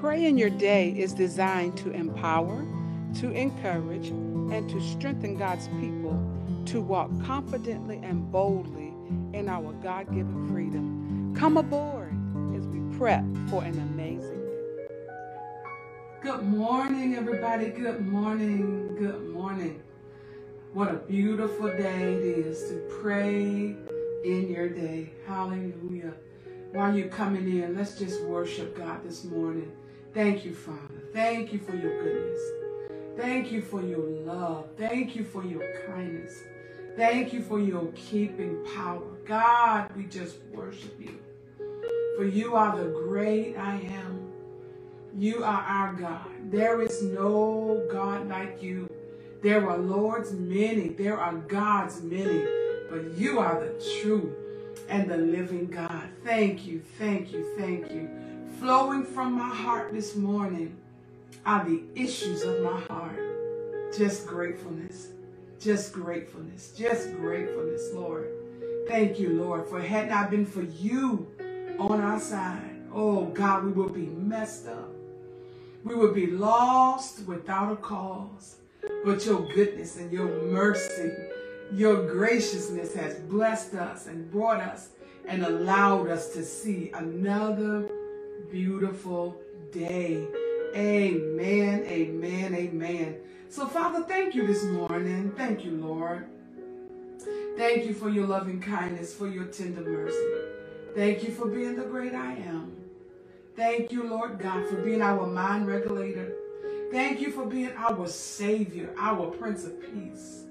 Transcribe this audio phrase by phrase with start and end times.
[0.00, 2.66] Pray in Your Day is designed to empower,
[3.20, 6.20] to encourage, and to strengthen God's people
[6.66, 8.94] to walk confidently and boldly
[9.32, 11.34] in our God given freedom.
[11.36, 12.12] Come aboard
[12.56, 14.68] as we prep for an amazing day.
[16.22, 17.70] Good morning, everybody.
[17.70, 18.96] Good morning.
[18.98, 19.82] Good morning.
[20.72, 23.76] What a beautiful day it is to pray
[24.24, 25.12] in your day.
[25.26, 26.14] Hallelujah.
[26.72, 29.72] While you're coming in, let's just worship God this morning.
[30.16, 30.78] Thank you, Father.
[31.12, 32.40] Thank you for your goodness.
[33.18, 34.66] Thank you for your love.
[34.78, 36.42] Thank you for your kindness.
[36.96, 39.04] Thank you for your keeping power.
[39.26, 41.18] God, we just worship you.
[42.16, 44.32] For you are the great I am.
[45.18, 46.30] You are our God.
[46.50, 48.90] There is no God like you.
[49.42, 50.88] There are Lords many.
[50.88, 52.42] There are gods many.
[52.88, 54.34] But you are the true
[54.88, 56.08] and the living God.
[56.24, 58.08] Thank you, thank you, thank you.
[58.58, 60.76] Flowing from my heart this morning
[61.44, 63.20] are the issues of my heart.
[63.96, 65.08] Just gratefulness
[65.66, 68.28] just gratefulness, just gratefulness, Lord.
[68.86, 71.26] Thank you, Lord, for had not been for you
[71.78, 74.90] on our side, oh God, we would be messed up.
[75.84, 78.56] We would be lost without a cause.
[79.04, 81.12] But your goodness and your mercy,
[81.72, 84.90] your graciousness has blessed us and brought us
[85.26, 87.88] and allowed us to see another
[88.50, 89.40] beautiful
[89.72, 90.26] day.
[90.74, 93.16] Amen, amen, amen.
[93.48, 95.32] So, Father, thank you this morning.
[95.36, 96.26] Thank you, Lord.
[97.56, 100.52] Thank you for your loving kindness, for your tender mercy.
[100.94, 102.76] Thank you for being the great I am.
[103.56, 106.34] Thank you, Lord God, for being our mind regulator.
[106.92, 110.44] Thank you for being our Savior, our Prince of Peace.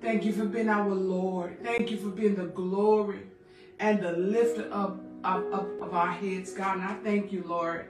[0.00, 1.62] Thank you for being our Lord.
[1.62, 3.22] Thank you for being the glory
[3.80, 6.78] and the lifter up of, of, of our heads, God.
[6.78, 7.86] And I thank you, Lord.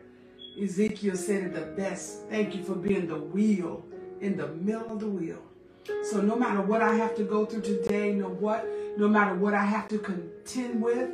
[0.61, 2.29] Ezekiel said it the best.
[2.31, 3.85] Thank you for being the wheel
[4.21, 5.41] in the middle of the wheel.
[6.05, 8.67] So no matter what I have to go through today, no what,
[8.99, 11.11] no matter what I have to contend with,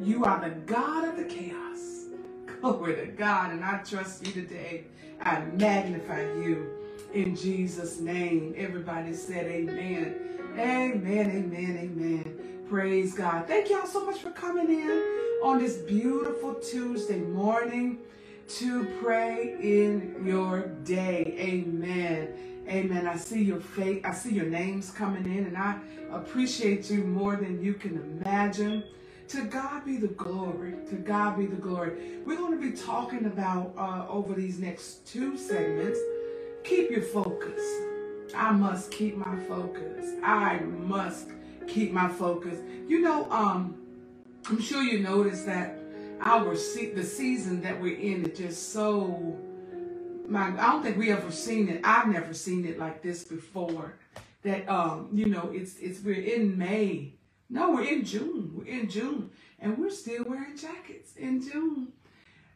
[0.00, 2.06] you are the God of the chaos.
[2.62, 4.84] Glory to God, and I trust you today.
[5.22, 6.70] I magnify you
[7.14, 8.54] in Jesus' name.
[8.56, 10.16] Everybody said amen.
[10.58, 12.38] Amen, amen, amen.
[12.68, 13.46] Praise God.
[13.48, 15.02] Thank y'all so much for coming in
[15.42, 17.98] on this beautiful Tuesday morning
[18.46, 21.34] to pray in your day.
[21.36, 22.28] Amen.
[22.68, 23.08] Amen.
[23.08, 24.02] I see your face.
[24.04, 25.78] I see your names coming in, and I
[26.12, 28.84] appreciate you more than you can imagine.
[29.28, 30.74] To God be the glory.
[30.90, 32.20] To God be the glory.
[32.24, 35.98] We're going to be talking about uh, over these next two segments.
[36.62, 37.60] Keep your focus.
[38.36, 40.06] I must keep my focus.
[40.22, 41.30] I must
[41.66, 42.58] keep my focus.
[42.86, 43.81] You know, um,
[44.48, 45.78] I'm sure you noticed that
[46.20, 49.38] our se- the season that we're in is just so
[50.28, 51.80] my I don't think we ever seen it.
[51.84, 53.94] I've never seen it like this before.
[54.42, 57.14] That um, you know, it's it's we're in May.
[57.50, 58.52] No, we're in June.
[58.54, 59.30] We're in June.
[59.60, 61.92] And we're still wearing jackets in June.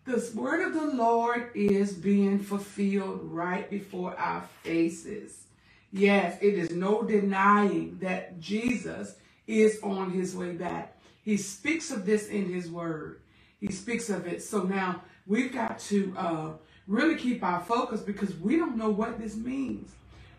[0.07, 5.45] The word of the Lord is being fulfilled right before our faces.
[5.93, 9.17] Yes, it is no denying that Jesus
[9.47, 10.96] is on his way back.
[11.27, 13.21] He speaks of this in his word.
[13.61, 14.45] He speaks of it.
[14.45, 16.51] So now we've got to uh,
[16.87, 19.91] really keep our focus because we don't know what this means.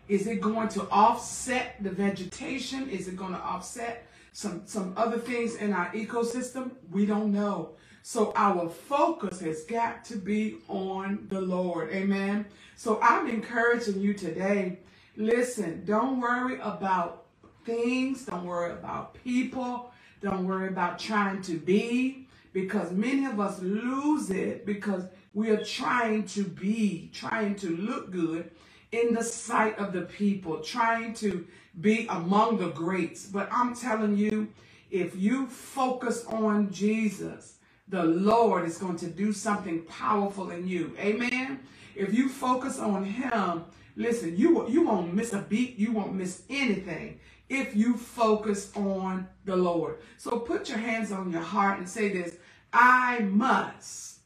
[0.08, 2.88] Is it going to offset the vegetation?
[2.88, 6.70] Is it going to offset some, some other things in our ecosystem?
[6.90, 7.72] We don't know.
[8.02, 11.90] So our focus has got to be on the Lord.
[11.90, 12.46] Amen.
[12.76, 14.78] So I'm encouraging you today.
[15.18, 17.26] Listen, don't worry about
[17.66, 18.24] things.
[18.24, 19.87] Don't worry about people.
[20.20, 25.64] Don't worry about trying to be because many of us lose it because we are
[25.64, 28.50] trying to be, trying to look good
[28.90, 31.46] in the sight of the people, trying to
[31.80, 33.26] be among the greats.
[33.26, 34.48] But I'm telling you,
[34.90, 40.96] if you focus on Jesus, the Lord is going to do something powerful in you.
[40.98, 41.60] Amen.
[41.94, 43.64] If you focus on him,
[43.96, 45.78] listen, you, you won't miss a beat.
[45.78, 49.98] You won't miss anything if you focus on the Lord.
[50.16, 52.36] So put your hands on your heart and say this,
[52.72, 54.18] I must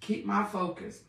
[0.00, 1.02] keep my focus.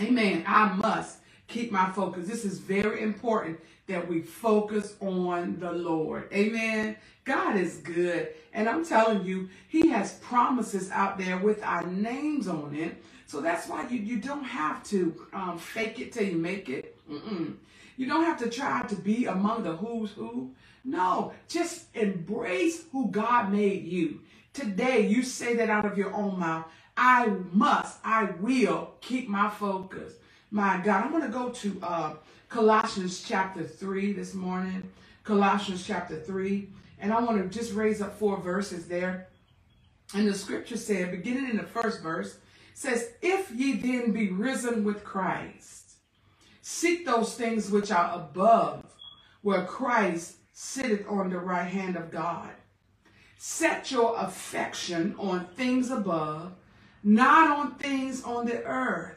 [0.00, 0.44] Amen.
[0.46, 1.18] I must
[1.48, 2.26] keep my focus.
[2.26, 6.28] This is very important that we focus on the Lord.
[6.32, 6.96] Amen.
[7.24, 8.28] God is good.
[8.52, 13.02] And I'm telling you, he has promises out there with our names on it.
[13.26, 16.96] So that's why you, you don't have to um, fake it till you make it.
[17.10, 17.54] Mm-mm.
[18.00, 20.52] You don't have to try to be among the who's who.
[20.86, 24.20] No, just embrace who God made you.
[24.54, 26.64] Today, you say that out of your own mouth.
[26.96, 30.14] I must, I will keep my focus.
[30.50, 32.14] My God, I'm going to go to uh,
[32.48, 34.90] Colossians chapter 3 this morning.
[35.22, 36.70] Colossians chapter 3.
[37.00, 39.28] And I want to just raise up four verses there.
[40.14, 42.38] And the scripture said, beginning in the first verse,
[42.72, 45.79] says, If ye then be risen with Christ,
[46.70, 48.84] seek those things which are above,
[49.42, 52.50] where Christ sitteth on the right hand of God.
[53.38, 56.52] Set your affection on things above,
[57.02, 59.16] not on things on the earth.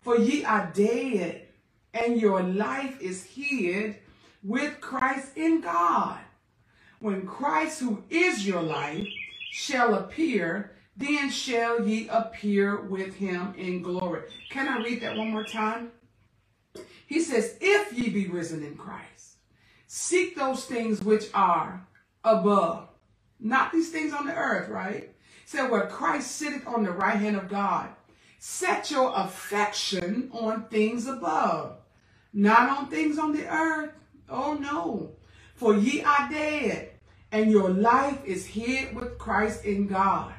[0.00, 1.48] For ye are dead,
[1.92, 3.96] and your life is hid
[4.42, 6.18] with Christ in God.
[7.00, 9.06] When Christ, who is your life,
[9.50, 14.22] shall appear, then shall ye appear with him in glory.
[14.50, 15.92] Can I read that one more time?
[17.08, 19.38] He says, If ye be risen in Christ,
[19.86, 21.88] seek those things which are
[22.22, 22.90] above,
[23.40, 25.10] not these things on the earth, right?
[25.46, 27.88] Said where Christ sitteth on the right hand of God.
[28.38, 31.78] Set your affection on things above,
[32.34, 33.92] not on things on the earth.
[34.28, 35.12] Oh no.
[35.54, 36.90] For ye are dead,
[37.32, 40.34] and your life is hid with Christ in God.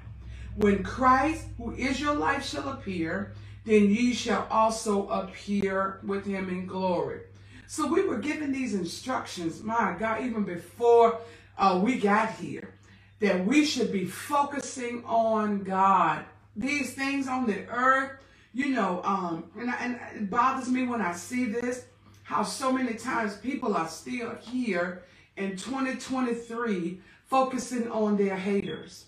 [0.55, 3.33] When Christ, who is your life, shall appear,
[3.69, 7.19] then ye shall also appear with him in glory.
[7.67, 11.19] So we were given these instructions, my God, even before
[11.55, 12.73] uh, we got here,
[13.19, 16.25] that we should be focusing on God.
[16.55, 18.13] These things on the earth,
[18.55, 21.85] you know, um, and, and it bothers me when I see this,
[22.23, 25.03] how so many times people are still here
[25.37, 29.05] in 2023 focusing on their haters.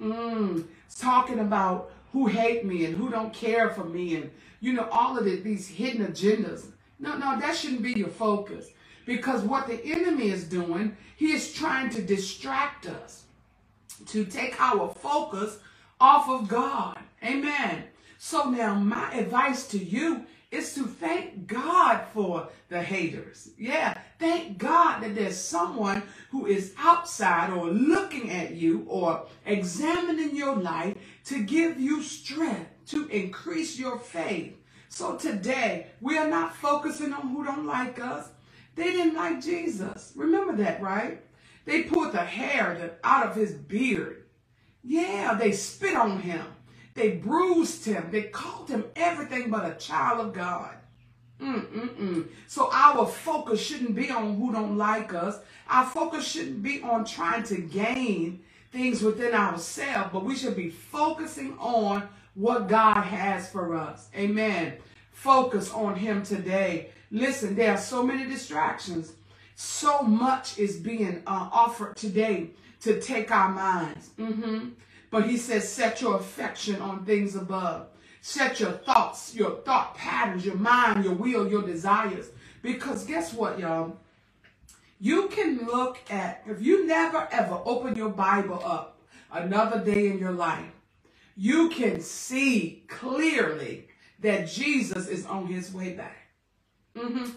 [0.00, 0.64] Mm,
[0.98, 4.30] talking about who hate me and who don't care for me and,
[4.60, 6.66] you know, all of the, these hidden agendas.
[6.98, 8.68] No, no, that shouldn't be your focus.
[9.06, 13.24] Because what the enemy is doing, he is trying to distract us,
[14.06, 15.58] to take our focus
[16.00, 16.98] off of God.
[17.24, 17.84] Amen.
[18.18, 23.50] So now my advice to you is to thank God for the haters.
[23.58, 30.36] Yeah, thank God that there's someone who is outside or looking at you or examining
[30.36, 34.56] your life to give you strength, to increase your faith.
[34.88, 38.28] So today, we are not focusing on who don't like us.
[38.76, 40.12] They didn't like Jesus.
[40.14, 41.20] Remember that, right?
[41.64, 44.26] They pulled the hair out of his beard.
[44.84, 46.46] Yeah, they spit on him.
[46.94, 48.10] They bruised him.
[48.12, 50.76] They called him everything but a child of God.
[51.42, 52.28] Mm-mm-mm.
[52.46, 55.38] So our focus shouldn't be on who don't like us.
[55.68, 58.40] Our focus shouldn't be on trying to gain
[58.70, 64.08] things within ourselves, but we should be focusing on what God has for us.
[64.16, 64.74] Amen.
[65.10, 66.90] Focus on him today.
[67.10, 69.12] Listen, there are so many distractions.
[69.54, 72.50] So much is being uh, offered today
[72.80, 74.10] to take our minds.
[74.18, 74.70] Mm-hmm.
[75.10, 77.88] But he says, set your affection on things above.
[78.24, 82.30] Set your thoughts, your thought patterns, your mind, your will, your desires.
[82.62, 83.96] Because guess what, y'all?
[85.00, 89.00] You can look at, if you never ever open your Bible up
[89.32, 90.70] another day in your life,
[91.36, 93.88] you can see clearly
[94.20, 96.28] that Jesus is on his way back.
[96.96, 97.28] Mm-hmm.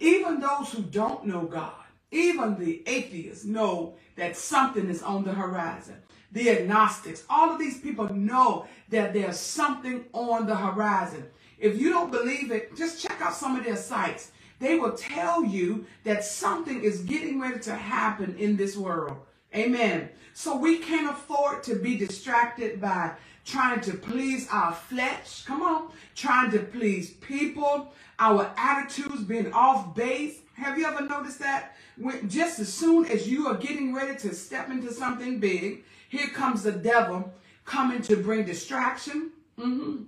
[0.00, 1.72] Even those who don't know God,
[2.10, 5.96] even the atheists know that something is on the horizon
[6.32, 11.24] the agnostics, all of these people know that there's something on the horizon.
[11.58, 14.32] If you don't believe it, just check out some of their sites.
[14.58, 19.18] They will tell you that something is getting ready to happen in this world.
[19.54, 20.08] Amen.
[20.34, 23.12] So we can't afford to be distracted by
[23.44, 25.44] trying to please our flesh.
[25.44, 25.90] Come on.
[26.14, 30.40] Trying to please people, our attitudes being off base.
[30.54, 31.76] Have you ever noticed that?
[31.98, 36.28] When, just as soon as you are getting ready to step into something big, here
[36.28, 37.32] comes the devil
[37.64, 40.04] coming to bring distraction, mm-hmm.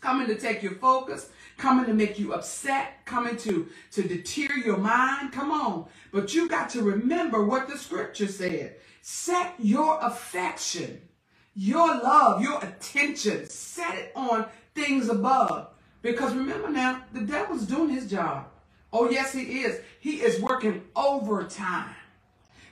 [0.00, 4.78] coming to take your focus, coming to make you upset, coming to, to deter your
[4.78, 5.32] mind.
[5.32, 5.86] Come on.
[6.12, 8.76] But you got to remember what the scripture said.
[9.02, 11.00] Set your affection,
[11.54, 15.68] your love, your attention, set it on things above.
[16.02, 18.46] Because remember now, the devil's doing his job.
[18.98, 19.78] Oh, yes, he is.
[20.00, 21.94] He is working overtime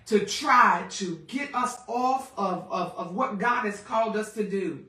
[0.06, 4.48] to try to get us off of, of, of what God has called us to
[4.48, 4.86] do.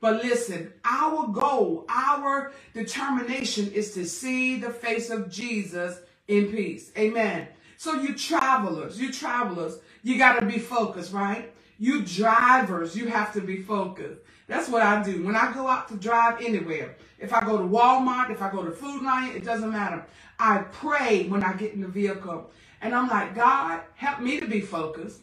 [0.00, 6.90] But listen, our goal, our determination is to see the face of Jesus in peace.
[6.96, 7.48] Amen.
[7.76, 11.52] So you travelers, you travelers, you got to be focused, right?
[11.78, 14.22] You drivers, you have to be focused.
[14.46, 15.22] That's what I do.
[15.22, 18.64] When I go out to drive anywhere, if I go to Walmart, if I go
[18.64, 20.06] to Food Lion, it doesn't matter.
[20.38, 22.50] I pray when I get in the vehicle.
[22.80, 25.20] And I'm like, God, help me to be focused.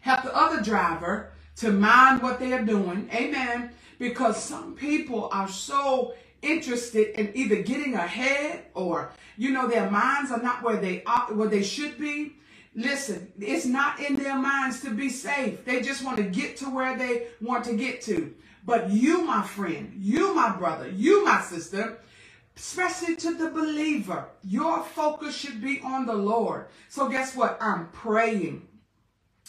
[0.00, 3.08] Help the other driver to mind what they are doing.
[3.12, 3.70] Amen.
[3.98, 10.30] because some people are so interested in either getting ahead or you know their minds
[10.30, 12.34] are not where they are where they should be
[12.74, 16.66] listen it's not in their minds to be safe they just want to get to
[16.66, 18.34] where they want to get to
[18.64, 21.98] but you my friend you my brother you my sister
[22.56, 27.88] especially to the believer your focus should be on the lord so guess what i'm
[27.88, 28.66] praying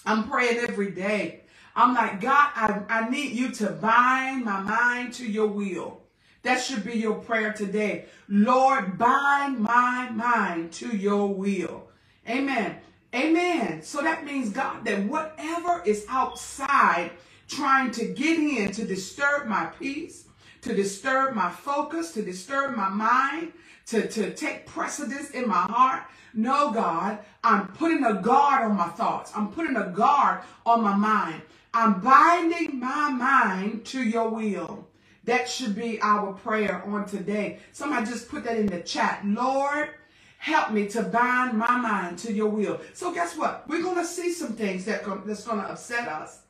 [0.05, 1.41] i'm praying every day
[1.75, 6.05] i'm like god i, I need you to bind my mind to your will
[6.45, 8.05] that should be your prayer today.
[8.29, 11.87] Lord, bind my mind to your will.
[12.29, 12.77] Amen.
[13.15, 13.81] Amen.
[13.81, 17.11] So that means, God, that whatever is outside
[17.47, 20.25] trying to get in to disturb my peace,
[20.61, 23.53] to disturb my focus, to disturb my mind,
[23.87, 26.03] to, to take precedence in my heart.
[26.33, 29.31] No, God, I'm putting a guard on my thoughts.
[29.35, 31.41] I'm putting a guard on my mind.
[31.73, 34.87] I'm binding my mind to your will.
[35.25, 37.59] That should be our prayer on today.
[37.71, 39.21] Somebody just put that in the chat.
[39.25, 39.89] Lord,
[40.37, 42.79] help me to bind my mind to your will.
[42.93, 43.65] So guess what?
[43.67, 46.41] We're going to see some things that that's going to upset us.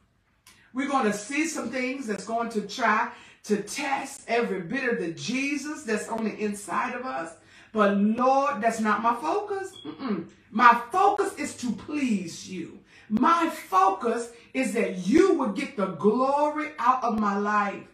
[0.75, 3.09] We're going to see some things that's going to try
[3.45, 7.33] to test every bit of the Jesus that's on the inside of us.
[7.71, 9.71] But Lord, that's not my focus.
[9.85, 10.27] Mm-mm.
[10.51, 12.79] My focus is to please you.
[13.07, 17.87] My focus is that you will get the glory out of my life.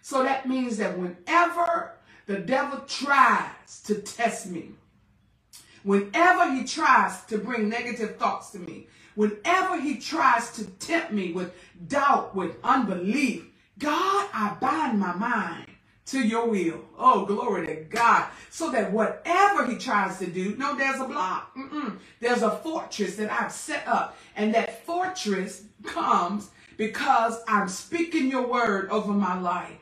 [0.00, 1.92] So that means that whenever
[2.26, 4.70] the devil tries to test me,
[5.82, 11.32] whenever he tries to bring negative thoughts to me, whenever he tries to tempt me
[11.32, 11.52] with
[11.88, 13.46] doubt, with unbelief,
[13.78, 15.66] God, I bind my mind
[16.06, 16.80] to your will.
[16.98, 18.26] Oh, glory to God.
[18.50, 21.54] So that whatever he tries to do, no, there's a block.
[21.56, 21.98] Mm-mm.
[22.20, 24.16] There's a fortress that I've set up.
[24.36, 29.78] And that fortress comes because I'm speaking your word over my life.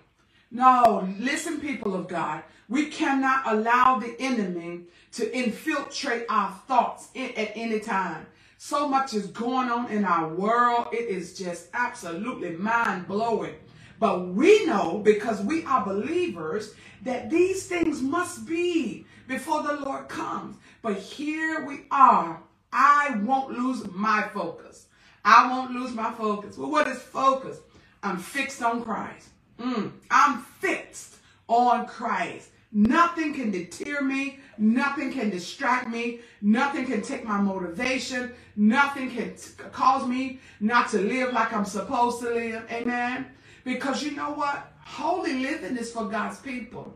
[0.51, 2.43] No, listen, people of God.
[2.69, 8.27] We cannot allow the enemy to infiltrate our thoughts at any time.
[8.65, 10.87] So much is going on in our world.
[10.93, 13.57] It is just absolutely mind blowing.
[13.99, 20.09] But we know because we are believers that these things must be before the Lord
[20.09, 20.59] comes.
[20.81, 22.41] But here we are.
[22.73, 24.87] I won't lose my focus.
[25.25, 26.57] I won't lose my focus.
[26.57, 27.59] Well, what is focus?
[28.05, 29.31] I'm fixed on Christ.
[29.59, 31.17] Mm, I'm fixed
[31.49, 32.51] on Christ.
[32.73, 34.39] Nothing can deter me.
[34.57, 36.21] Nothing can distract me.
[36.41, 38.33] Nothing can take my motivation.
[38.57, 39.35] Nothing can
[39.73, 42.65] cause me not to live like I'm supposed to live.
[42.71, 43.27] Amen.
[43.65, 44.73] Because you know what?
[44.81, 46.95] Holy living is for God's people.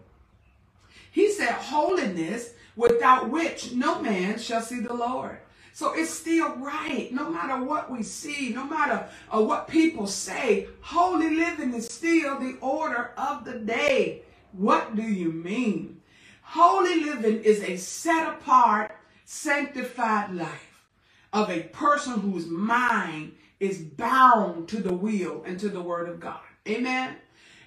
[1.12, 5.38] He said, holiness without which no man shall see the Lord.
[5.72, 10.68] So it's still right, no matter what we see, no matter uh, what people say.
[10.80, 14.22] Holy living is still the order of the day.
[14.56, 16.00] What do you mean?
[16.40, 18.96] Holy living is a set apart,
[19.26, 20.86] sanctified life
[21.32, 26.20] of a person whose mind is bound to the will and to the word of
[26.20, 26.40] God.
[26.66, 27.16] Amen.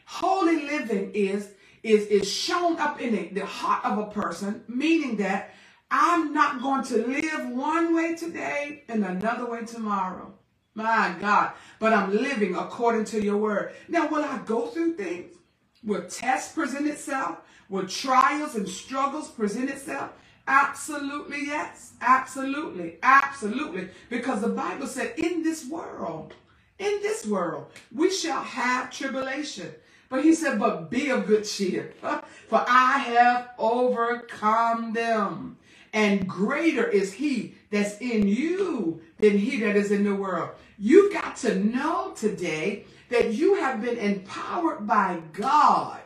[0.05, 1.51] Holy living is
[1.83, 5.53] is is shown up in the, the heart of a person, meaning that
[5.91, 10.33] I'm not going to live one way today and another way tomorrow.
[10.73, 11.51] My God.
[11.79, 13.73] But I'm living according to your word.
[13.87, 15.33] Now, will I go through things?
[15.83, 17.39] Will tests present itself?
[17.69, 20.11] Will trials and struggles present itself?
[20.47, 21.93] Absolutely, yes.
[22.01, 22.97] Absolutely.
[23.03, 23.89] Absolutely.
[24.09, 26.33] Because the Bible said, in this world,
[26.79, 29.69] in this world, we shall have tribulation.
[30.09, 35.57] But he said, but be of good cheer, for I have overcome them
[35.93, 40.51] and greater is he that's in you than he that is in the world.
[40.77, 45.99] You've got to know today that you have been empowered by God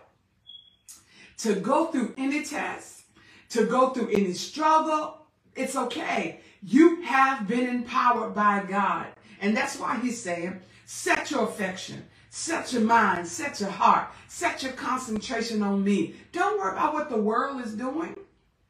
[1.39, 3.03] to go through any test,
[3.50, 5.25] to go through any struggle.
[5.55, 6.39] It's okay.
[6.62, 9.07] You have been empowered by God.
[9.41, 14.63] And that's why he's saying, set your affection, set your mind, set your heart, set
[14.63, 16.15] your concentration on me.
[16.31, 18.15] Don't worry about what the world is doing.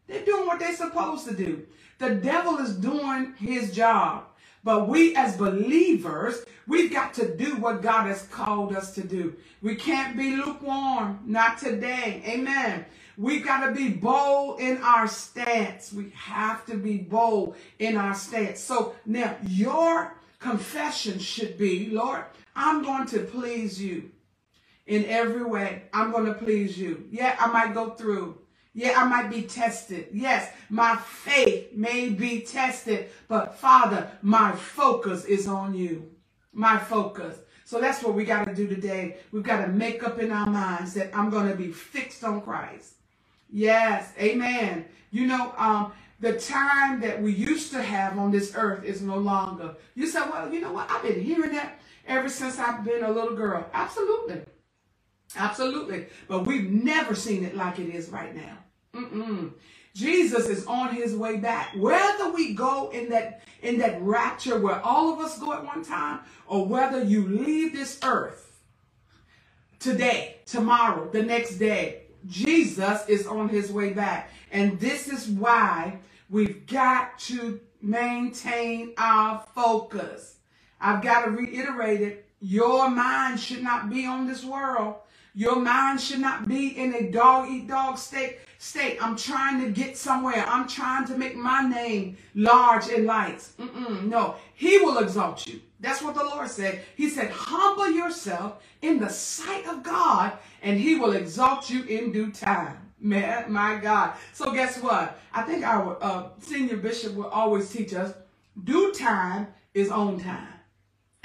[0.08, 1.66] They're doing what they're supposed to do.
[2.00, 4.26] The devil is doing his job.
[4.64, 9.36] But we as believers, we've got to do what God has called us to do.
[9.62, 11.20] We can't be lukewarm.
[11.26, 12.24] Not today.
[12.26, 12.86] Amen.
[13.18, 15.94] We've got to be bold in our stance.
[15.94, 18.60] We have to be bold in our stance.
[18.60, 22.24] So now your confession should be, Lord,
[22.56, 24.12] I'm going to please you
[24.88, 25.84] in every way.
[25.94, 27.06] I'm going to please you.
[27.12, 28.38] Yeah, I might go through.
[28.74, 30.08] Yeah, I might be tested.
[30.12, 36.10] Yes, my faith may be tested, but Father, my focus is on you.
[36.54, 37.38] My focus.
[37.66, 39.18] So that's what we got to do today.
[39.32, 42.42] We've got to make up in our minds that I'm going to be fixed on
[42.42, 42.94] Christ.
[43.50, 44.86] Yes, amen.
[45.12, 49.18] You know, um, the time that we used to have on this earth is no
[49.18, 49.76] longer.
[49.94, 50.90] You say, well, you know what?
[50.90, 53.70] I've been hearing that ever since I've been a little girl.
[53.74, 54.42] Absolutely.
[55.36, 56.08] Absolutely.
[56.28, 58.58] But we've never seen it like it is right now.
[58.96, 59.54] Mm-mm.
[59.94, 61.72] Jesus is on his way back.
[61.76, 65.84] Whether we go in that in that rapture where all of us go at one
[65.84, 68.62] time, or whether you leave this earth
[69.80, 74.32] today, tomorrow, the next day, Jesus is on his way back.
[74.52, 80.38] And this is why we've got to maintain our focus.
[80.80, 82.26] I've got to reiterate it.
[82.40, 84.96] Your mind should not be on this world.
[85.36, 88.38] Your mind should not be in a dog eat dog state.
[88.60, 88.98] State.
[89.04, 90.46] I'm trying to get somewhere.
[90.48, 93.54] I'm trying to make my name large in lights.
[93.60, 95.60] Mm-mm, no, He will exalt you.
[95.80, 96.82] That's what the Lord said.
[96.96, 102.12] He said, "Humble yourself in the sight of God, and He will exalt you in
[102.12, 104.14] due time." Man, my God.
[104.32, 105.20] So guess what?
[105.34, 108.14] I think our uh, senior bishop will always teach us:
[108.64, 110.48] due time is on time.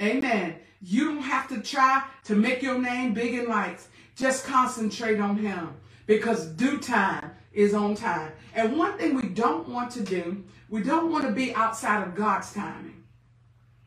[0.01, 0.55] Amen.
[0.81, 3.87] You don't have to try to make your name big in lights.
[4.19, 5.69] Just concentrate on him
[6.05, 8.33] because due time is on time.
[8.53, 12.15] And one thing we don't want to do, we don't want to be outside of
[12.15, 13.05] God's timing.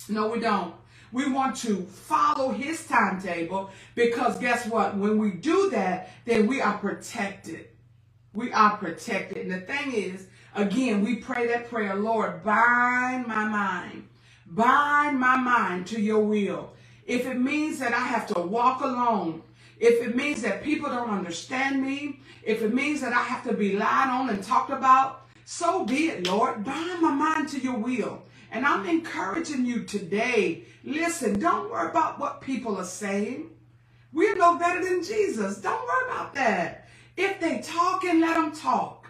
[0.08, 0.74] No, we don't.
[1.12, 4.96] We want to follow his timetable because guess what?
[4.96, 7.68] When we do that, then we are protected.
[8.32, 9.36] We are protected.
[9.36, 14.08] And the thing is, again, we pray that prayer, Lord, bind my mind.
[14.46, 16.72] Bind my mind to your will.
[17.04, 19.42] If it means that I have to walk alone,
[19.82, 23.52] if it means that people don't understand me, if it means that I have to
[23.52, 26.62] be lied on and talked about, so be it, Lord.
[26.62, 28.22] Bind my mind to your will.
[28.52, 30.66] And I'm encouraging you today.
[30.84, 33.50] Listen, don't worry about what people are saying.
[34.12, 35.60] We're no better than Jesus.
[35.60, 36.88] Don't worry about that.
[37.16, 39.08] If they talk and let them talk.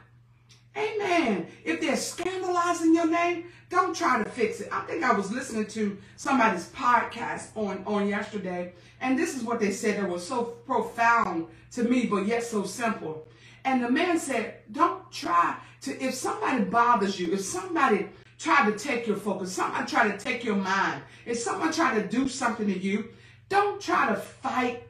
[0.75, 1.49] Amen.
[1.65, 4.69] If they're scandalizing your name, don't try to fix it.
[4.71, 9.61] I think I was listening to somebody's podcast on, on yesterday, and this is what
[9.61, 13.27] they said that was so profound to me, but yet so simple.
[13.65, 18.09] And the man said, don't try to, if somebody bothers you, if somebody
[18.39, 22.07] tried to take your focus, somebody tried to take your mind, if someone tried to
[22.07, 23.09] do something to you,
[23.49, 24.83] don't try to fight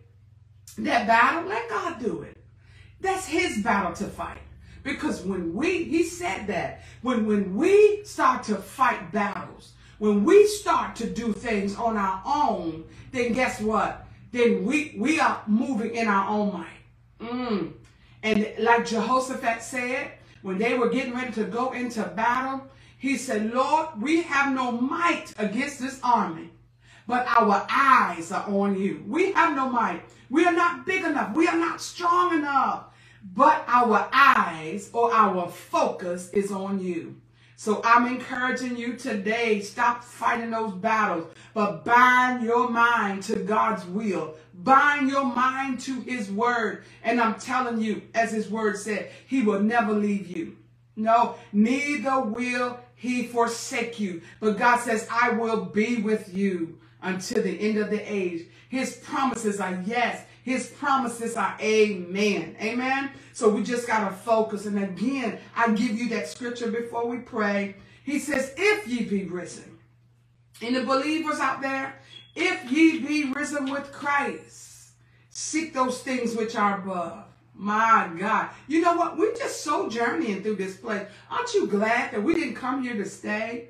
[0.79, 1.49] that battle.
[1.49, 2.37] Let God do it.
[3.01, 4.39] That's his battle to fight.
[4.83, 10.47] Because when we, he said that, when, when we start to fight battles, when we
[10.47, 14.07] start to do things on our own, then guess what?
[14.33, 17.21] Then we, we are moving in our own might.
[17.21, 17.73] Mm.
[18.23, 22.67] And like Jehoshaphat said, when they were getting ready to go into battle,
[22.99, 26.51] he said, Lord, we have no might against this army,
[27.07, 29.05] but our eyes are on you.
[29.07, 30.03] We have no might.
[30.31, 31.35] We are not big enough.
[31.37, 32.92] We are not strong enough
[33.35, 37.17] but our eyes or our focus is on you.
[37.57, 43.85] So I'm encouraging you today, stop fighting those battles, but bind your mind to God's
[43.87, 44.35] will.
[44.53, 46.85] Bind your mind to his word.
[47.05, 50.57] And I'm telling you, as his word said, he will never leave you.
[50.97, 54.23] No, neither will he forsake you.
[54.41, 58.47] But God says, I will be with you until the end of the age.
[58.69, 62.57] His promises are yes his promises are amen.
[62.61, 63.11] Amen.
[63.33, 64.67] So we just got to focus.
[64.67, 67.77] And again, I give you that scripture before we pray.
[68.05, 69.79] He says, if ye be risen.
[70.61, 71.95] And the believers out there,
[72.35, 74.91] if ye be risen with Christ,
[75.31, 77.25] seek those things which are above.
[77.55, 78.49] My God.
[78.67, 79.19] You know what?
[79.19, 81.07] We're just so journeying through this place.
[81.31, 83.69] Aren't you glad that we didn't come here to stay?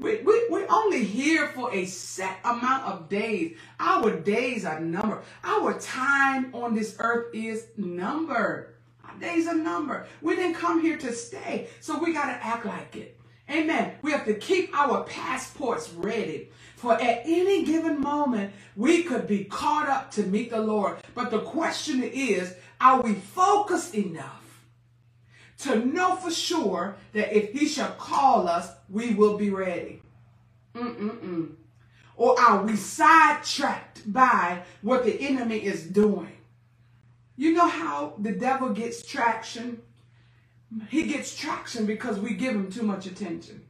[0.00, 3.58] We, we, we're only here for a set amount of days.
[3.78, 5.22] Our days are numbered.
[5.44, 8.76] Our time on this earth is numbered.
[9.04, 10.06] Our days are numbered.
[10.22, 13.20] We didn't come here to stay, so we got to act like it.
[13.50, 13.92] Amen.
[14.00, 16.48] We have to keep our passports ready.
[16.76, 20.96] For at any given moment, we could be caught up to meet the Lord.
[21.14, 24.39] But the question is, are we focused enough
[25.62, 30.02] to know for sure that if he shall call us, we will be ready.
[30.74, 31.54] Mm-mm-mm.
[32.16, 36.36] Or are we sidetracked by what the enemy is doing?
[37.36, 39.80] You know how the devil gets traction?
[40.88, 43.64] He gets traction because we give him too much attention.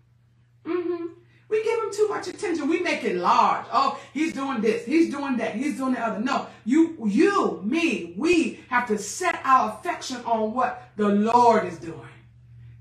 [0.64, 1.19] Mm-hmm.
[1.50, 2.68] We give him too much attention.
[2.68, 3.66] We make it large.
[3.72, 4.86] Oh, he's doing this.
[4.86, 5.56] He's doing that.
[5.56, 6.20] He's doing the other.
[6.20, 11.78] No, you, you, me, we have to set our affection on what the Lord is
[11.78, 12.00] doing.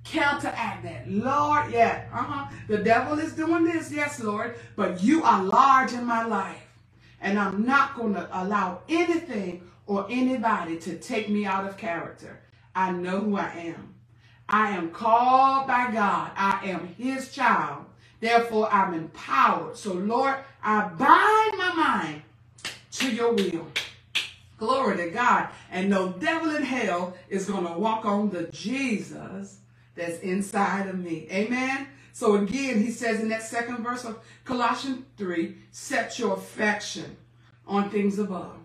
[0.04, 1.10] Counteract that.
[1.10, 2.52] Lord, yeah, uh-huh.
[2.68, 3.92] The devil is doing this.
[3.92, 4.56] Yes, Lord.
[4.76, 6.64] But you are large in my life.
[7.22, 12.40] And I'm not going to allow anything or anybody to take me out of character.
[12.76, 13.96] I know who I am.
[14.48, 16.32] I am called by God.
[16.36, 17.86] I am his child.
[18.20, 19.78] Therefore, I'm empowered.
[19.78, 22.22] So, Lord, I bind my mind
[22.92, 23.68] to your will.
[24.58, 25.50] Glory to God.
[25.72, 29.60] And no devil in hell is going to walk on the Jesus
[29.96, 31.28] that's inside of me.
[31.32, 31.88] Amen.
[32.12, 37.16] So again, he says in that second verse of Colossians 3, set your affection
[37.66, 38.58] on things above,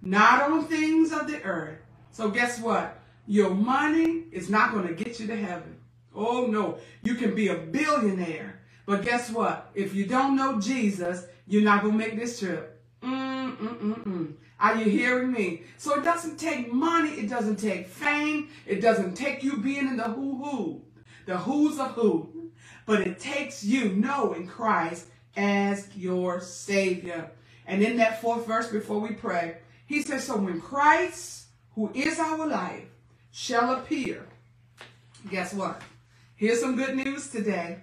[0.00, 1.78] not on things of the earth.
[2.12, 2.98] So guess what?
[3.26, 5.76] Your money is not going to get you to heaven.
[6.14, 8.60] Oh no, you can be a billionaire.
[8.86, 9.70] But guess what?
[9.74, 12.80] If you don't know Jesus, you're not going to make this trip.
[13.02, 14.32] Mm, mm, mm, mm.
[14.58, 15.62] Are you hearing me?
[15.76, 17.10] So it doesn't take money.
[17.10, 18.48] It doesn't take fame.
[18.66, 20.82] It doesn't take you being in the who who,
[21.26, 22.50] the who's of who.
[22.86, 27.30] But it takes you knowing Christ as your Savior.
[27.66, 32.18] And in that fourth verse before we pray, he says, So when Christ, who is
[32.18, 32.84] our life,
[33.32, 34.26] shall appear,
[35.30, 35.82] guess what?
[36.36, 37.78] Here's some good news today.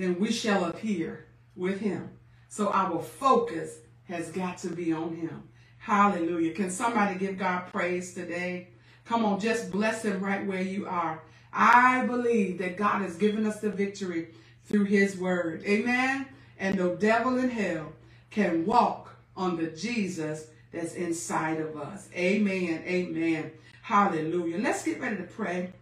[0.00, 2.08] Then we shall appear with him.
[2.48, 5.42] So our focus has got to be on him.
[5.76, 6.54] Hallelujah.
[6.54, 8.68] Can somebody give God praise today?
[9.04, 11.22] Come on, just bless him right where you are.
[11.52, 14.28] I believe that God has given us the victory
[14.64, 15.62] through his word.
[15.64, 16.24] Amen.
[16.58, 17.92] And no devil in hell
[18.30, 22.08] can walk on the Jesus that's inside of us.
[22.14, 22.82] Amen.
[22.86, 23.50] Amen.
[23.82, 24.56] Hallelujah.
[24.60, 25.74] Let's get ready to pray.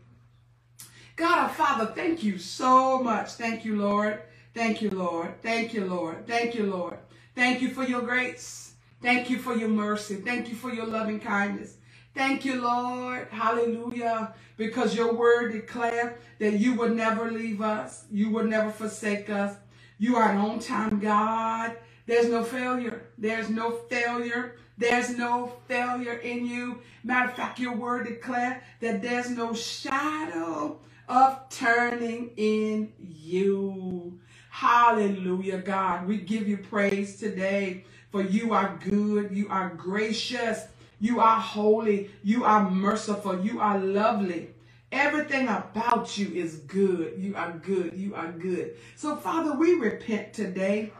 [1.18, 3.32] God our Father, thank you so much.
[3.32, 4.22] Thank you, Lord.
[4.54, 5.42] Thank you, Lord.
[5.42, 6.28] Thank you, Lord.
[6.28, 6.96] Thank you, Lord.
[7.34, 8.74] Thank you for your grace.
[9.02, 10.14] Thank you for your mercy.
[10.14, 11.74] Thank you for your loving kindness.
[12.14, 13.26] Thank you, Lord.
[13.32, 14.32] Hallelujah.
[14.56, 18.04] Because your word declare that you would never leave us.
[18.12, 19.56] You would never forsake us.
[19.98, 21.76] You are an on-time God.
[22.06, 23.08] There's no failure.
[23.18, 24.54] There's no failure.
[24.78, 26.78] There's no failure in you.
[27.02, 30.78] Matter of fact, your word declare that there's no shadow
[31.08, 34.18] of turning in you.
[34.50, 36.06] Hallelujah, God.
[36.06, 40.66] We give you praise today for you are good, you are gracious,
[41.00, 44.50] you are holy, you are merciful, you are lovely.
[44.90, 47.14] Everything about you is good.
[47.18, 47.94] You are good.
[47.94, 48.76] You are good.
[48.96, 50.92] So, Father, we repent today.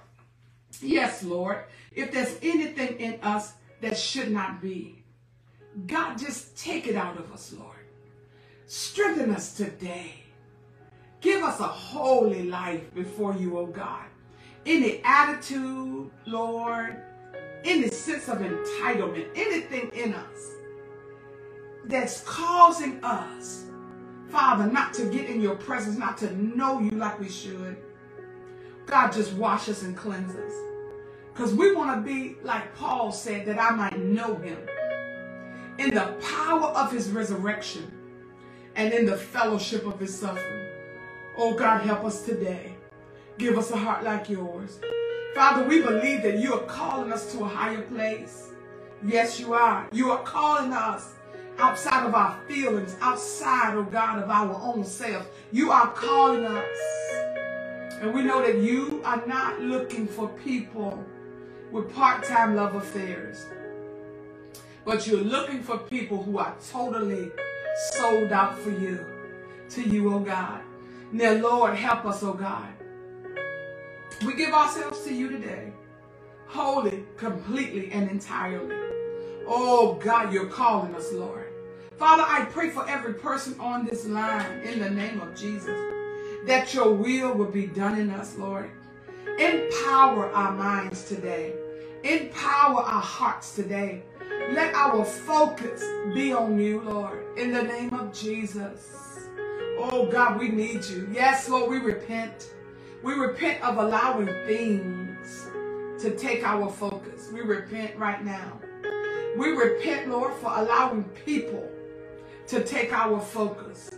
[0.83, 1.65] Yes, Lord.
[1.95, 5.03] If there's anything in us that should not be,
[5.87, 7.78] God, just take it out of us, Lord.
[8.69, 10.15] Strengthen us today.
[11.21, 14.05] Give us a holy life before you, oh God
[14.69, 17.03] any attitude, Lord,
[17.65, 20.55] any sense of entitlement, anything in us
[21.87, 23.65] that's causing us,
[24.29, 27.79] Father, not to get in your presence, not to know you like we should.
[28.87, 30.53] God, just wash us and cleanse us.
[31.33, 34.59] Because we want to be, like Paul said, that I might know him
[35.79, 37.93] in the power of his resurrection
[38.79, 40.69] and in the fellowship of his suffering.
[41.37, 42.77] Oh, God, help us today.
[43.37, 44.79] Give us a heart like yours.
[45.35, 48.51] Father, we believe that you are calling us to a higher place.
[49.05, 49.89] Yes, you are.
[49.93, 51.15] You are calling us
[51.59, 55.29] outside of our feelings, outside, oh God, of our own self.
[55.51, 56.79] You are calling us.
[58.01, 61.05] And we know that you are not looking for people
[61.73, 63.45] with part-time love affairs.
[64.85, 67.33] But you're looking for people who are totally
[67.93, 69.05] sold out for you,
[69.71, 70.63] to you, oh God.
[71.13, 72.69] Now, Lord, help us, oh God,
[74.25, 75.73] we give ourselves to you today,
[76.47, 78.75] wholly, completely, and entirely.
[79.47, 81.53] Oh God, you're calling us, Lord.
[81.97, 85.79] Father, I pray for every person on this line in the name of Jesus
[86.47, 88.71] that your will will be done in us, Lord.
[89.39, 91.55] Empower our minds today.
[92.05, 94.03] Empower our hearts today.
[94.51, 95.85] Let our focus
[96.15, 99.29] be on you, Lord, in the name of Jesus.
[99.79, 101.07] Oh God, we need you.
[101.13, 102.55] Yes, Lord, we repent.
[103.03, 105.51] We repent of allowing things
[106.03, 107.29] to take our focus.
[107.31, 108.59] We repent right now.
[109.37, 111.69] We repent, Lord, for allowing people
[112.47, 113.91] to take our focus.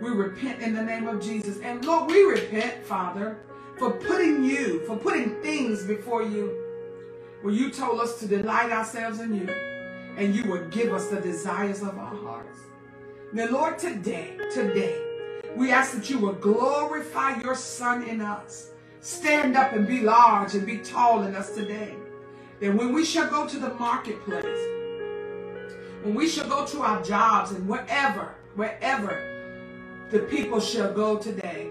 [0.00, 1.58] We repent in the name of Jesus.
[1.62, 3.38] And Lord, we repent, Father,
[3.78, 6.56] for putting you, for putting things before you.
[7.42, 9.69] Where you told us to delight ourselves in you.
[10.16, 12.58] And you would give us the desires of our hearts.
[13.32, 15.00] Now, Lord, today, today,
[15.56, 18.70] we ask that you will glorify your son in us.
[19.00, 21.94] Stand up and be large and be tall in us today.
[22.60, 24.44] That when we shall go to the marketplace,
[26.02, 31.70] when we shall go to our jobs and wherever, wherever the people shall go today,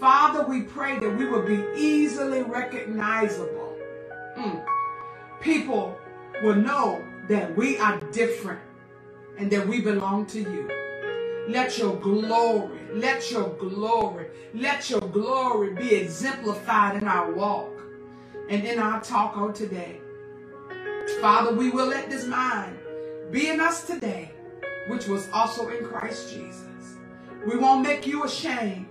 [0.00, 3.76] Father, we pray that we will be easily recognizable.
[4.38, 4.64] Mm.
[5.40, 5.98] people
[6.42, 8.60] will know that we are different
[9.38, 10.68] and that we belong to you.
[11.48, 17.70] Let your glory, let your glory, let your glory be exemplified in our walk
[18.50, 20.00] and in our talk on today.
[21.20, 22.78] Father, we will let this mind
[23.30, 24.30] be in us today,
[24.88, 26.96] which was also in Christ Jesus.
[27.46, 28.86] We won't make you ashamed,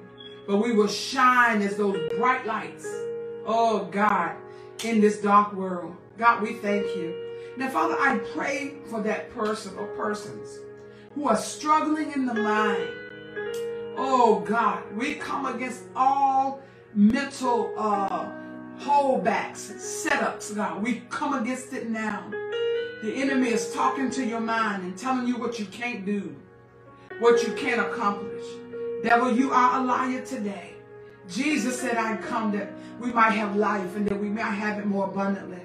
[0.48, 2.88] but we will shine as those bright lights.
[3.46, 4.36] Oh God,
[4.84, 5.96] in this dark world.
[6.18, 7.27] God, we thank you.
[7.58, 10.60] Now, Father, I pray for that person or persons
[11.16, 12.88] who are struggling in the mind.
[13.98, 16.62] Oh God, we come against all
[16.94, 18.30] mental uh,
[18.80, 20.84] holdbacks, setups, God.
[20.84, 22.30] We come against it now.
[23.02, 26.36] The enemy is talking to your mind and telling you what you can't do,
[27.18, 28.46] what you can't accomplish.
[29.04, 30.74] Devil, you are a liar today.
[31.28, 34.86] Jesus said, I come that we might have life and that we might have it
[34.86, 35.62] more abundantly.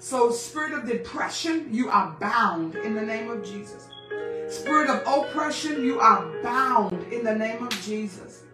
[0.00, 3.88] So, spirit of depression, you are bound in the name of Jesus.
[4.48, 8.44] Spirit of oppression, you are bound in the name of Jesus.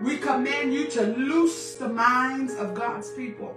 [0.00, 3.56] We command you to loose the minds of God's people.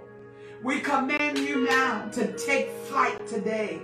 [0.62, 3.80] We command you now to take flight today.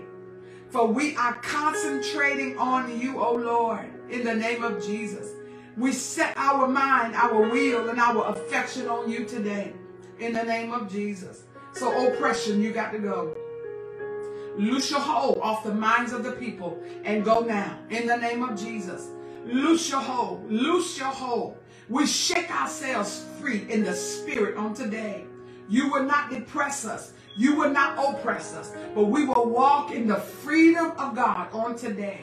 [0.70, 5.30] For we are concentrating on you, O Lord, in the name of Jesus.
[5.76, 9.72] We set our mind, our will, and our affection on you today,
[10.20, 11.42] in the name of Jesus.
[11.74, 13.36] So oppression, you got to go.
[14.56, 18.42] Loose your hold off the minds of the people and go now, in the name
[18.42, 19.08] of Jesus.
[19.46, 20.50] Loose your hold.
[20.50, 21.56] Loose your hold.
[21.88, 25.24] We shake ourselves free in the spirit on today.
[25.68, 27.14] You will not depress us.
[27.36, 31.76] You will not oppress us, but we will walk in the freedom of God on
[31.76, 32.22] today.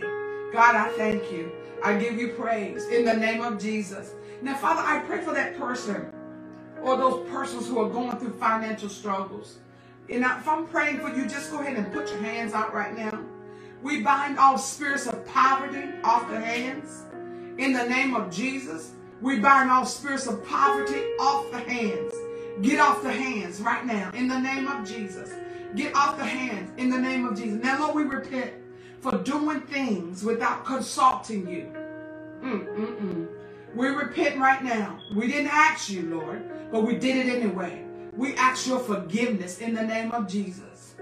[0.53, 1.51] God, I thank you.
[1.83, 4.13] I give you praise in the name of Jesus.
[4.43, 6.13] Now, Father, I pray for that person
[6.81, 9.57] or those persons who are going through financial struggles.
[10.09, 12.97] And if I'm praying for you, just go ahead and put your hands out right
[12.97, 13.19] now.
[13.81, 17.03] We bind all spirits of poverty off the hands.
[17.57, 22.13] In the name of Jesus, we bind all spirits of poverty off the hands.
[22.61, 25.31] Get off the hands right now in the name of Jesus.
[25.75, 27.61] Get off the hands in the name of Jesus.
[27.63, 28.53] Now, Lord, we repent
[28.99, 31.71] for doing things without consulting you.
[32.41, 33.27] Mm, mm, mm.
[33.75, 34.99] We repent right now.
[35.13, 37.85] We didn't ask you, Lord, but we did it anyway.
[38.15, 40.95] We ask your forgiveness in the name of Jesus.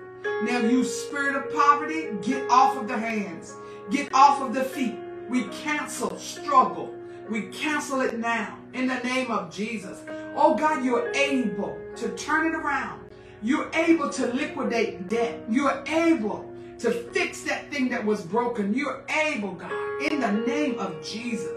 [0.44, 3.56] Now, you spirit of poverty, get off of the hands.
[3.90, 4.96] Get off of the feet.
[5.30, 6.94] We cancel struggle.
[7.30, 10.02] We cancel it now in the name of Jesus.
[10.36, 13.02] Oh God, you're able to turn it around.
[13.42, 15.42] You're able to liquidate debt.
[15.50, 18.74] You're able to fix that thing that was broken.
[18.74, 19.72] You're able, God,
[20.04, 21.57] in the name of Jesus.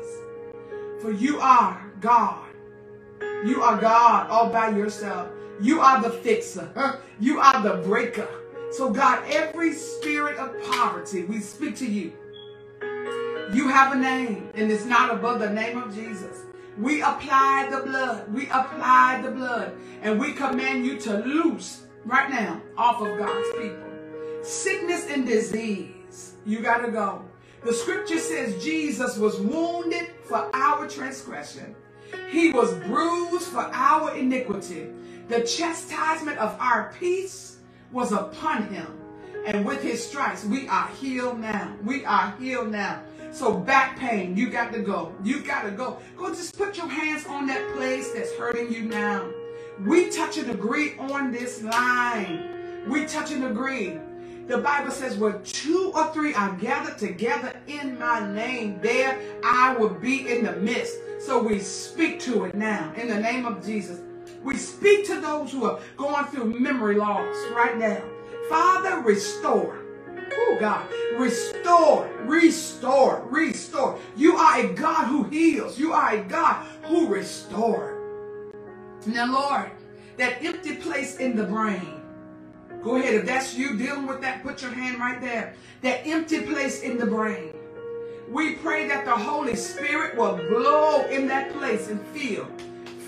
[1.00, 2.44] For you are God.
[3.44, 5.30] You are God all by yourself.
[5.60, 7.00] You are the fixer.
[7.18, 8.28] You are the breaker.
[8.70, 12.12] So, God, every spirit of poverty, we speak to you.
[13.52, 16.44] You have a name, and it's not above the name of Jesus.
[16.78, 18.32] We apply the blood.
[18.32, 19.72] We apply the blood.
[20.02, 23.90] And we command you to loose right now off of God's people.
[24.42, 27.24] Sickness and disease, you got to go.
[27.64, 31.74] The scripture says Jesus was wounded for our transgression.
[32.30, 34.86] He was bruised for our iniquity.
[35.28, 37.56] The chastisement of our peace
[37.90, 38.86] was upon him.
[39.44, 41.74] And with his stripes, we are healed now.
[41.84, 43.02] We are healed now.
[43.32, 45.12] So back pain, you got to go.
[45.24, 45.98] You got to go.
[46.16, 49.28] Go just put your hands on that place that's hurting you now.
[49.84, 52.86] We touch and agree on this line.
[52.88, 53.98] We touch and agree.
[54.50, 59.76] The Bible says, where two or three are gathered together in my name, there I
[59.76, 60.96] will be in the midst.
[61.20, 64.00] So we speak to it now in the name of Jesus.
[64.42, 68.02] We speak to those who are going through memory loss right now.
[68.48, 69.84] Father, restore.
[70.08, 70.84] Oh, God.
[71.16, 74.00] Restore, restore, restore.
[74.16, 75.78] You are a God who heals.
[75.78, 77.96] You are a God who restores.
[79.06, 79.70] Now, Lord,
[80.16, 81.99] that empty place in the brain.
[82.82, 83.14] Go ahead.
[83.14, 85.54] If that's you dealing with that, put your hand right there.
[85.82, 87.54] That empty place in the brain.
[88.28, 92.46] We pray that the Holy Spirit will blow in that place and feel.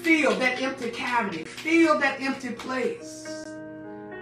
[0.03, 1.45] Feel that empty cavity.
[1.45, 3.45] Feel that empty place.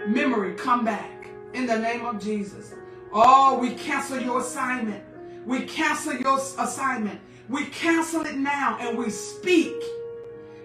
[0.07, 2.73] Memory, come back in the name of Jesus.
[3.13, 5.03] Oh, we cancel your assignment.
[5.45, 7.19] We cancel your assignment.
[7.49, 9.75] We cancel it now and we speak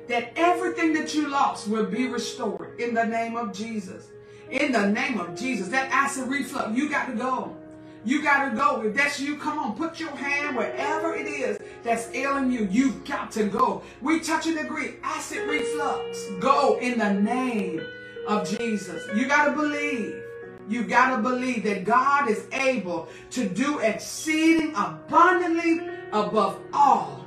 [0.09, 4.09] that everything that you lost will be restored in the name of Jesus.
[4.51, 5.69] In the name of Jesus.
[5.69, 7.57] That acid reflux, you got to go.
[8.05, 8.83] You got to go.
[8.83, 12.69] If that's you, come on, put your hand wherever it is that's ailing you.
[12.71, 13.83] You've got to go.
[14.01, 14.95] We touch and agree.
[15.03, 17.83] Acid reflux, go in the name
[18.29, 19.03] of Jesus.
[19.17, 20.23] You got to believe.
[20.69, 27.27] You got to believe that God is able to do exceeding abundantly above all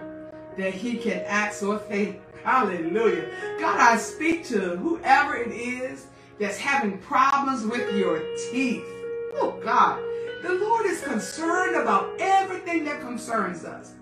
[0.57, 2.21] that he can ask or think.
[2.43, 3.29] Hallelujah.
[3.59, 6.07] God, I speak to whoever it is
[6.39, 8.19] that's having problems with your
[8.51, 8.85] teeth.
[9.33, 10.01] Oh, God.
[10.41, 13.93] The Lord is concerned about everything that concerns us.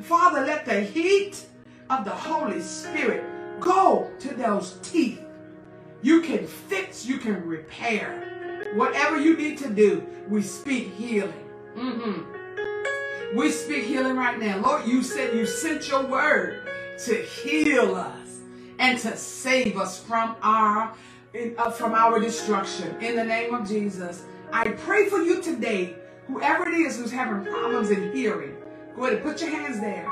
[0.00, 1.46] Father, let the heat
[1.88, 3.24] of the Holy Spirit
[3.60, 5.22] go to those teeth.
[6.02, 8.70] You can fix, you can repair.
[8.74, 11.48] Whatever you need to do, we speak healing.
[11.76, 13.36] Mm-hmm.
[13.36, 14.58] We speak healing right now.
[14.58, 16.68] Lord, you said you sent your word
[17.06, 18.40] to heal us
[18.78, 20.92] and to save us from our
[21.34, 22.94] uh, from our destruction.
[23.00, 25.94] In the name of Jesus, I pray for you today,
[26.26, 28.56] whoever it is who's having problems in hearing.
[28.96, 30.06] Go ahead and put your hands there.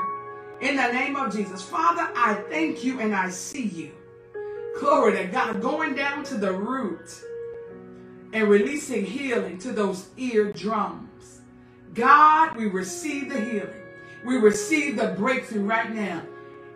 [0.61, 1.61] In the name of Jesus.
[1.61, 3.91] Father, I thank you and I see you.
[4.79, 5.61] Glory to God.
[5.61, 7.09] Going down to the root
[8.33, 11.41] and releasing healing to those eardrums.
[11.93, 13.73] God, we receive the healing.
[14.25, 16.23] We receive the breakthrough right now.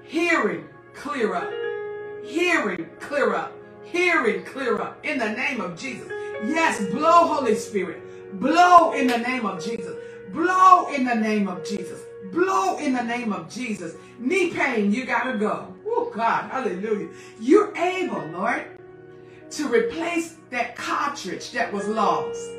[0.04, 1.52] Hearing, clear up.
[2.24, 3.55] Hearing, clear up.
[3.86, 4.96] Hearing, clearer.
[5.04, 6.10] In the name of Jesus.
[6.46, 8.02] Yes, blow, Holy Spirit.
[8.40, 9.96] Blow in the name of Jesus.
[10.34, 12.02] Blow in the name of Jesus.
[12.32, 13.96] Blow in the name of Jesus.
[14.20, 15.74] Knee pain, you got to go.
[15.88, 17.10] Oh, God, hallelujah.
[17.40, 18.66] You're able, Lord,
[19.52, 22.50] to replace that cartridge that was lost.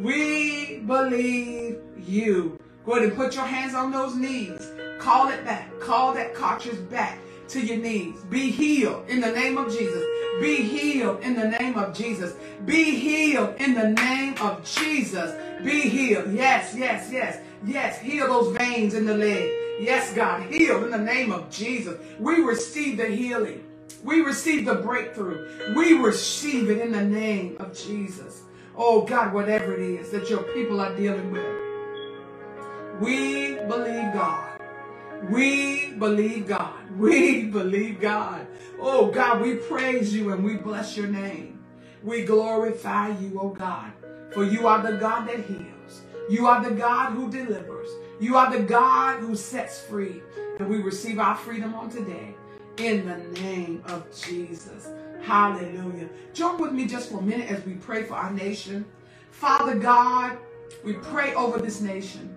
[0.00, 2.58] We believe you.
[2.84, 4.60] Go ahead and put your hands on those knees.
[4.98, 5.70] Call it back.
[5.80, 7.18] Call that cartridge back
[7.48, 8.16] to your knees.
[8.30, 10.04] Be healed in the name of Jesus.
[10.40, 12.34] Be healed in the name of Jesus.
[12.64, 15.32] Be healed in the name of Jesus.
[15.64, 16.32] Be healed.
[16.32, 17.40] Yes, yes, yes.
[17.64, 19.50] Yes, heal those veins in the leg.
[19.80, 21.98] Yes, God, heal in the name of Jesus.
[22.18, 23.64] We receive the healing.
[24.04, 25.74] We receive the breakthrough.
[25.74, 28.42] We receive it in the name of Jesus.
[28.76, 31.72] Oh God, whatever it is that your people are dealing with,
[33.00, 34.55] we believe God.
[35.24, 36.90] We believe God.
[36.98, 38.46] We believe God.
[38.80, 41.64] Oh God, we praise you and we bless your name.
[42.02, 43.92] We glorify you, oh God,
[44.32, 46.02] for you are the God that heals.
[46.30, 47.88] You are the God who delivers.
[48.20, 50.22] You are the God who sets free.
[50.60, 52.34] And we receive our freedom on today
[52.78, 54.88] in the name of Jesus.
[55.22, 56.08] Hallelujah.
[56.34, 58.84] Join with me just for a minute as we pray for our nation.
[59.32, 60.38] Father God,
[60.84, 62.34] we pray over this nation.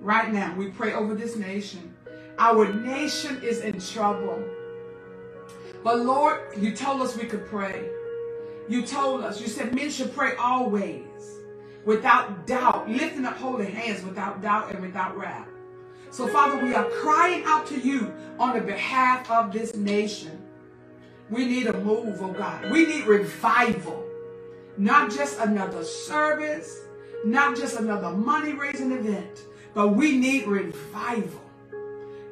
[0.00, 1.89] Right now, we pray over this nation.
[2.40, 4.42] Our nation is in trouble.
[5.84, 7.90] But Lord, you told us we could pray.
[8.66, 11.04] You told us, you said men should pray always
[11.84, 15.48] without doubt, lifting up holy hands without doubt and without wrath.
[16.10, 20.40] So, Father, we are crying out to you on the behalf of this nation.
[21.28, 22.70] We need a move, oh God.
[22.72, 24.02] We need revival.
[24.78, 26.80] Not just another service,
[27.22, 29.42] not just another money raising event,
[29.74, 31.39] but we need revival.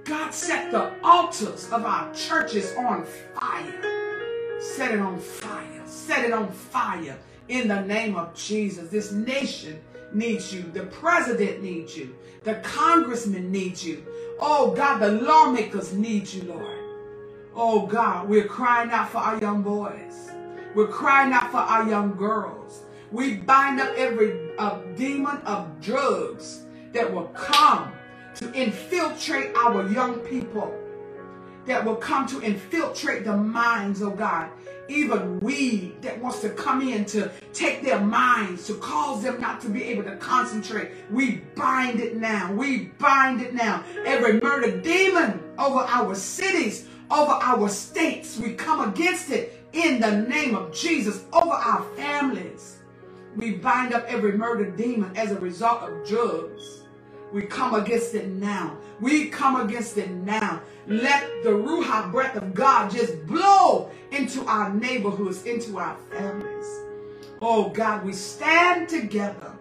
[0.09, 4.59] God set the altars of our churches on fire.
[4.59, 5.83] Set it on fire.
[5.85, 7.19] Set it on fire
[7.49, 8.89] in the name of Jesus.
[8.89, 9.79] This nation
[10.15, 10.63] needs you.
[10.63, 12.17] The president needs you.
[12.45, 14.03] The congressman needs you.
[14.41, 16.79] Oh God, the lawmakers need you, Lord.
[17.55, 20.31] Oh God, we're crying out for our young boys.
[20.75, 22.85] We're crying out for our young girls.
[23.13, 27.93] We bind up every uh, demon of drugs that will come
[28.39, 30.73] to infiltrate our young people,
[31.67, 34.51] that will come to infiltrate the minds, of God.
[34.89, 39.61] Even weed that wants to come in to take their minds, to cause them not
[39.61, 40.93] to be able to concentrate.
[41.11, 42.51] We bind it now.
[42.53, 43.85] We bind it now.
[44.07, 50.23] Every murder demon over our cities, over our states, we come against it in the
[50.23, 52.79] name of Jesus over our families.
[53.37, 56.78] We bind up every murder demon as a result of drugs.
[57.33, 58.77] We come against it now.
[59.01, 60.63] We come against it now.
[60.87, 66.67] Let the Ruach breath of God just blow into our neighborhoods, into our families.
[67.41, 69.53] Oh God, we stand together.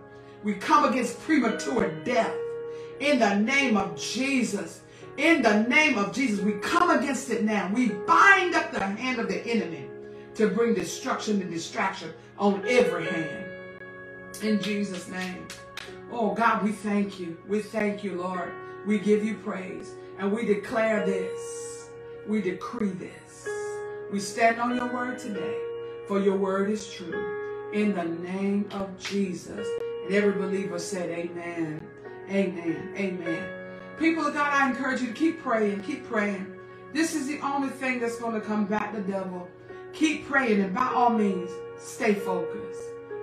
[0.43, 2.33] We come against premature death
[2.99, 4.81] in the name of Jesus.
[5.17, 7.71] In the name of Jesus, we come against it now.
[7.73, 9.89] We bind up the hand of the enemy
[10.35, 13.45] to bring destruction and distraction on every hand.
[14.43, 15.47] In Jesus' name.
[16.11, 17.37] Oh God, we thank you.
[17.47, 18.53] We thank you, Lord.
[18.87, 19.93] We give you praise.
[20.19, 21.89] And we declare this.
[22.27, 23.47] We decree this.
[24.11, 25.57] We stand on your word today,
[26.07, 27.71] for your word is true.
[27.73, 29.67] In the name of Jesus.
[30.05, 31.81] And every believer said, Amen.
[32.31, 32.93] Amen.
[32.97, 33.49] Amen.
[33.99, 35.81] People of God, I encourage you to keep praying.
[35.81, 36.47] Keep praying.
[36.93, 39.49] This is the only thing that's going to combat the devil.
[39.93, 42.81] Keep praying, and by all means, stay focused.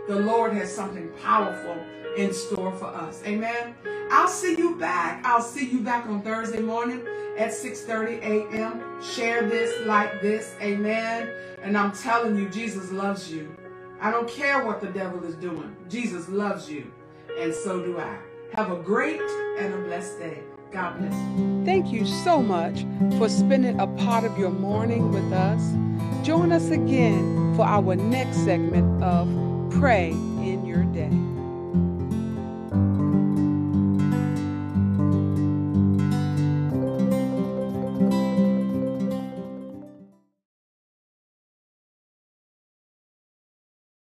[0.09, 1.77] the Lord has something powerful
[2.17, 3.23] in store for us.
[3.27, 3.75] Amen.
[4.11, 5.25] I'll see you back.
[5.25, 7.07] I'll see you back on Thursday morning
[7.39, 9.03] at 6:30 a.m.
[9.03, 10.55] Share this like this.
[10.61, 11.29] Amen.
[11.63, 13.55] And I'm telling you, Jesus loves you.
[14.01, 15.75] I don't care what the devil is doing.
[15.89, 16.93] Jesus loves you.
[17.39, 18.17] And so do I.
[18.53, 19.21] Have a great
[19.59, 20.43] and a blessed day.
[20.71, 21.65] God bless you.
[21.65, 22.85] Thank you so much
[23.19, 25.63] for spending a part of your morning with us.
[26.25, 29.29] Join us again for our next segment of
[29.71, 31.34] Pray in Your Day.